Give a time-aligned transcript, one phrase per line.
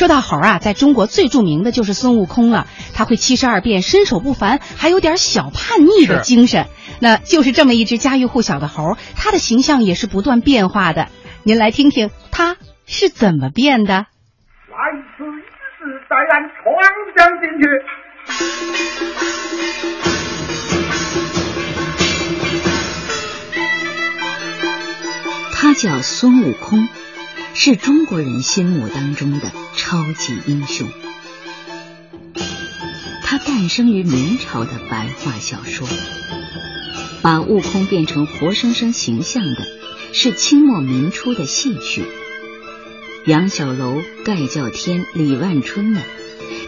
[0.00, 2.66] 说到猴啊，在中国最著名的就是孙悟空了。
[2.94, 6.68] 他会七十二变，身手不凡，还有点小叛逆的精神。
[7.02, 11.08] 那就是这么一只家喻户晓的猴，它的形象也是不断变化的。
[11.42, 13.92] 您来听听它是怎么变的。
[13.92, 14.06] 来
[15.18, 15.36] 此一
[15.76, 16.64] 试，带俺闯
[17.14, 17.68] 将进去。
[25.52, 26.88] 他叫孙悟空。
[27.54, 30.88] 是中国人心目当中的超级英雄。
[33.22, 35.86] 他诞生于明朝的白话小说。
[37.22, 39.66] 把悟空变成活生生形象的，
[40.14, 42.02] 是清末民初的戏曲。
[43.26, 46.02] 杨小楼、盖叫天、李万春们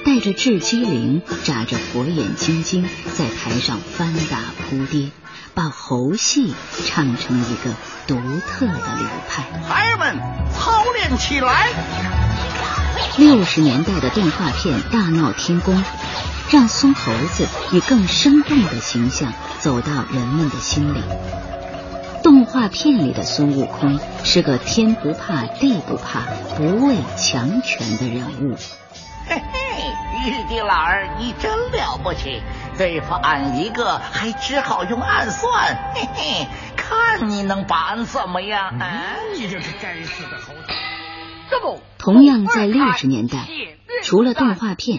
[0.05, 5.11] 带着雉鸡翎，眨着火眼金睛，在台上翻打扑跌。
[5.55, 6.55] 把猴戏
[6.87, 7.71] 唱成一个
[8.07, 10.19] 独特的流派，孩儿们
[10.53, 11.69] 操练起来。
[13.19, 15.83] 六十年代的动画片大闹天宫，
[16.51, 21.03] 让孙猴子以更生动的形象走到人们的心里。
[22.23, 26.21] 动画片里的孙悟空是个天不怕地不怕、
[26.57, 28.57] 不畏强权的人物。
[29.27, 32.41] 嘿嘿，玉帝老儿，你真了不起！
[32.83, 38.77] 对付俺一个，还只好用暗算，嘿嘿，看你能把俺怎么样？
[38.77, 40.73] 啊你这个该死的猴子！
[41.49, 43.47] 这不，同样在六十年代，
[44.03, 44.99] 除了动画片，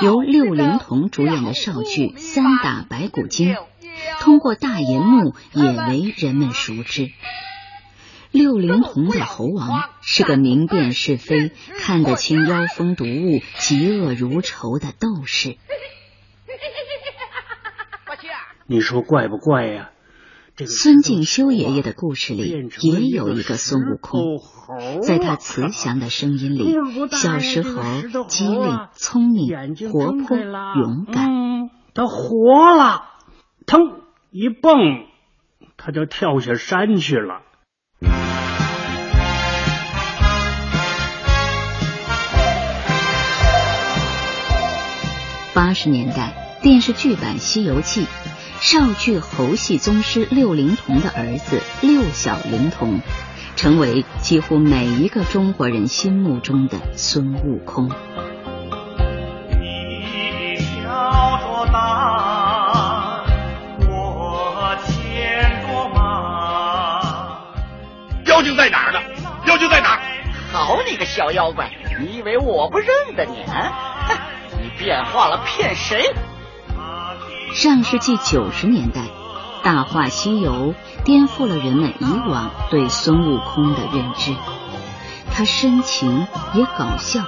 [0.00, 3.54] 由六龄童主演的少剧《三打白骨精》，
[4.18, 7.12] 通过大银幕也为人们熟知。
[8.32, 15.58] 六龄童的猴王是个明辨是非、看得清妖风毒物、嫉恶如仇的斗士。
[18.66, 19.90] 你说怪不怪呀？
[20.66, 24.20] 孙敬修爷爷的故事里也有一个孙悟空，
[25.00, 26.74] 在他慈祥的声音里，
[27.12, 27.82] 小时候
[28.28, 31.70] 机灵、聪明、活泼、勇敢。
[31.94, 33.04] 他活了，
[33.64, 33.80] 腾
[34.30, 35.06] 一蹦，
[35.78, 37.40] 他就跳下山去了。
[45.54, 48.04] 八十年代电视剧版《西游记》。
[48.60, 53.00] 少剧猴戏宗师六龄童的儿子六小龄童，
[53.56, 57.90] 成为几乎每一个中国人心目中的孙悟空。
[59.58, 63.24] 你挑着担，
[63.88, 67.38] 我牵着马。
[68.26, 69.00] 妖精在哪儿呢？
[69.46, 70.00] 妖精在哪儿？
[70.52, 71.70] 好你个小妖怪！
[71.98, 73.72] 你以为我不认得你啊？
[74.60, 76.12] 你变化了骗谁？
[77.52, 79.00] 上世纪九十年代，
[79.64, 80.74] 《大话西游》
[81.04, 84.34] 颠覆了人们以往对孙悟空的认知。
[85.32, 87.24] 他深情也搞笑，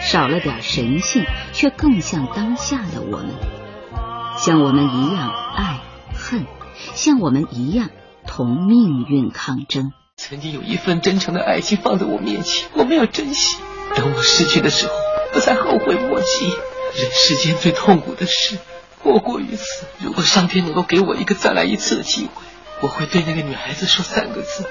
[0.00, 3.30] 少了点神性，却更像当下的我们，
[4.38, 5.80] 像我们一样爱
[6.14, 6.46] 恨，
[6.94, 7.90] 像我们一样
[8.28, 9.92] 同命运抗争。
[10.16, 13.58] 曾经有一份真诚的爱情放在我面前，我没有珍惜。
[13.96, 14.92] 等我失去的时候，
[15.34, 16.46] 我才后悔莫及。
[16.96, 18.56] 人世间最痛苦的事。
[19.04, 19.86] 莫过于此。
[20.00, 22.42] 如果上天能够给我一个再来一次的机会，
[22.80, 24.64] 我会对那个女孩子说三个字：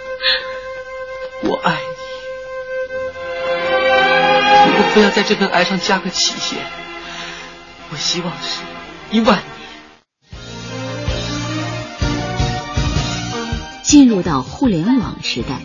[1.44, 1.78] 我爱你。
[4.72, 6.60] 如果非要在这份爱上加个期限，
[7.92, 8.62] 我希望是
[9.12, 9.46] 一万年。
[13.84, 15.60] 进入到互联网时代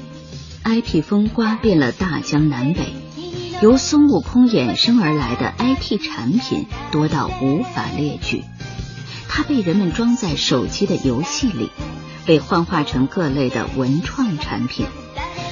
[0.65, 2.95] ，IP 风刮遍了大江南北，
[3.63, 8.45] 由孙悟空衍生而来的 IP 产品多到无法列举。
[9.29, 11.71] 它被人们装在手机的游戏里，
[12.27, 14.87] 被幻化成各类的文创产品。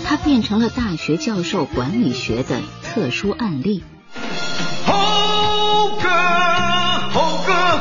[0.05, 3.85] 它变成了大学教授管理学的特殊案例。
[4.87, 6.09] 猴哥，
[7.11, 7.81] 猴哥，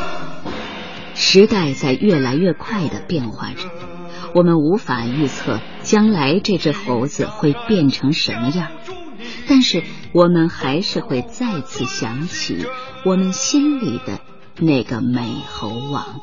[1.14, 3.70] 时代在越来越快的变化着，
[4.34, 8.70] 我们无法预测将来这只猴子会变成什么样，
[9.48, 12.66] 但是我们还是会再次想起
[13.04, 14.20] 我们心里的。
[14.58, 16.20] 那个美猴王，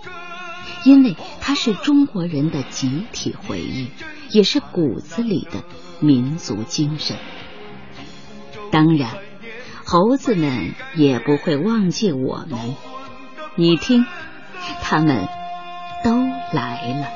[0.85, 3.89] 因为它是中国人的集体回忆，
[4.31, 5.63] 也是骨子里的
[5.99, 7.17] 民族精神。
[8.71, 9.11] 当然，
[9.85, 12.59] 猴子们也不会忘记我们。
[13.55, 14.05] 你听，
[14.81, 15.27] 他们
[16.03, 16.11] 都
[16.51, 17.07] 来了。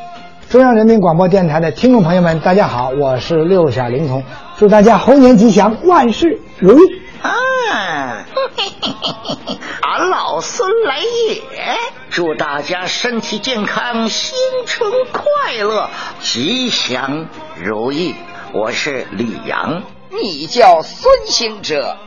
[0.49, 4.23] 中央人民广播电台的听众朋友们，大家好，我是六小龄童，
[4.55, 6.83] 祝大家猴年吉祥，万事如意。
[7.21, 8.23] 啊，
[9.81, 11.77] 俺老孙来也！
[12.09, 15.89] 祝大家身体健康，新春快乐，
[16.21, 17.27] 吉祥
[17.63, 18.15] 如意。
[18.54, 21.98] 我是李阳，你叫孙行者，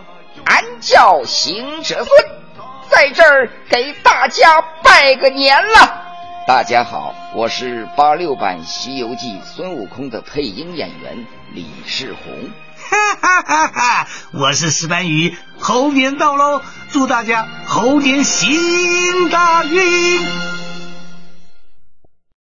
[0.44, 2.08] 俺叫行者孙，
[2.90, 6.06] 在这儿给大家拜个年了。
[6.46, 12.50] 大家好，我是八六版《西游记》孙悟空的配音演员李世宏。
[12.90, 14.08] 哈哈哈哈！
[14.32, 18.50] 我是石斑鱼，猴年到喽，祝大家猴年行
[19.30, 20.49] 大运。